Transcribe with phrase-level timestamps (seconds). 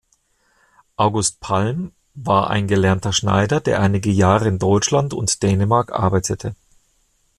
[0.97, 6.55] August Palm war ein gelernter Schneider, der einige Jahre in Deutschland und Dänemark arbeitete.